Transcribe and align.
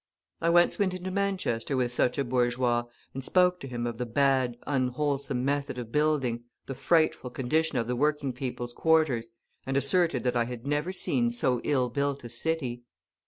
I 0.41 0.49
once 0.49 0.79
went 0.79 0.95
into 0.95 1.11
Manchester 1.11 1.77
with 1.77 1.91
such 1.91 2.17
a 2.17 2.23
bourgeois, 2.23 2.85
and 3.13 3.23
spoke 3.23 3.59
to 3.59 3.67
him 3.67 3.85
of 3.85 3.99
the 3.99 4.05
bad, 4.07 4.57
unwholesome 4.65 5.45
method 5.45 5.77
of 5.77 5.91
building, 5.91 6.45
the 6.65 6.73
frightful 6.73 7.29
condition 7.29 7.77
of 7.77 7.85
the 7.85 7.95
working 7.95 8.33
people's 8.33 8.73
quarters, 8.73 9.29
and 9.63 9.77
asserted 9.77 10.23
that 10.23 10.35
I 10.35 10.45
had 10.45 10.65
never 10.65 10.91
seen 10.91 11.29
so 11.29 11.61
ill 11.63 11.89
built 11.89 12.23
a 12.23 12.29
city. 12.29 12.81